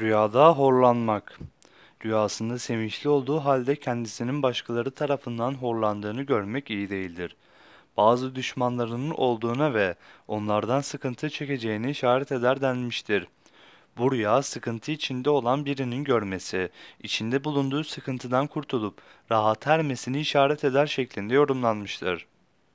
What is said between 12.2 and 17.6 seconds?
eder denmiştir. Bu rüya sıkıntı içinde olan birinin görmesi, içinde